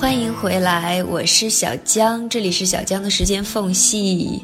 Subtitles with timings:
[0.00, 4.40] 欢迎回来，我是小江，这里是小江的时间缝隙。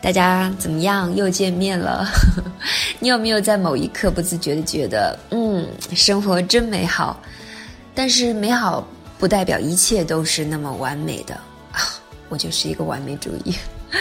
[0.00, 1.14] 大家怎么样？
[1.14, 2.04] 又见面了。
[2.98, 5.64] 你有没有在某一刻不自觉的觉得，嗯，
[5.94, 7.22] 生活真美好？
[7.94, 8.84] 但是美好
[9.16, 11.34] 不代表一切都是那么完美的
[11.70, 11.80] 啊！
[12.28, 13.54] 我就是一个完美主义。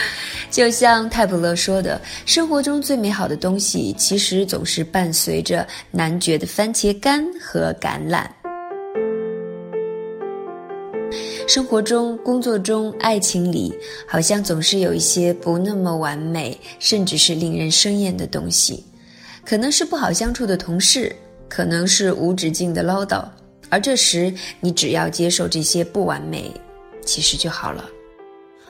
[0.49, 8.25] 就像泰普勒说的，生活中最美好的东西，其实总是伴随着男爵的番茄干和橄榄。
[11.47, 13.73] 生活中、工作中、爱情里，
[14.07, 18.83] 好像总是有一些不那么完美，甚至是令人生厌的东西。
[19.45, 21.15] 可能是不好相处的同事，
[21.47, 23.23] 可能是无止境的唠叨。
[23.69, 26.51] 而这时，你只要接受这些不完美，
[27.05, 27.85] 其实就好了。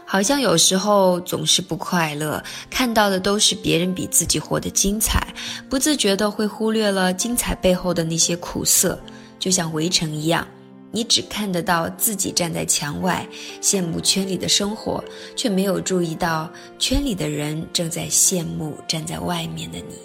[0.06, 5.34] 好像有时候总是不快乐，看到的都是别人比自己活得精彩，
[5.70, 9.00] 不自觉的会忽略了精彩背后的那些苦涩，
[9.40, 10.46] 就像围城一样。
[10.92, 13.28] 你只看得到自己站在墙外，
[13.62, 15.04] 羡慕圈里的生活，
[15.36, 19.96] 却没有注意到圈里的人正在羡慕站在外面的你。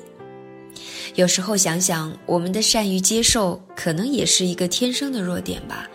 [1.15, 5.89] 有时候想想，我们的善于接受，可能也是一个天生的弱点吧，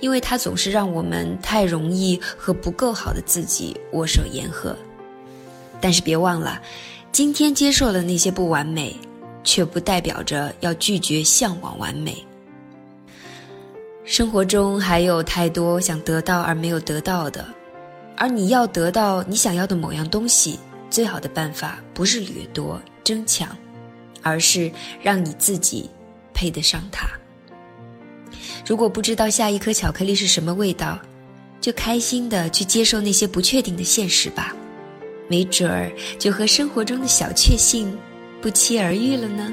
[0.00, 4.76] 因为它总是让我们太容易和不够好的自己握手言和。
[5.80, 6.60] 但是别忘了，
[7.12, 8.96] 今天接受了那些不完美，
[9.44, 12.25] 却不代表着要拒绝向往完美。
[14.06, 17.44] 生活中还有太多想得到而没有得到的，
[18.16, 23.48] 而你要得到你想要的某样东西，最好的办法不是掠夺、争抢，
[24.22, 24.70] 而是
[25.02, 25.90] 让你自己
[26.32, 27.08] 配得上它。
[28.64, 30.96] 如果不知道下一颗巧克力是什么味道，
[31.60, 34.54] 就开心的去接受那些不确定的现实吧，
[35.28, 37.92] 没准儿就和生活中的小确幸
[38.40, 39.52] 不期而遇了呢。